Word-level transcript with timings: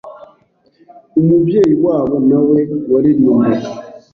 umubyeyi 1.19 1.75
wabo 1.85 2.15
na 2.29 2.39
we 2.47 2.59
waririmbaga. 2.91 3.67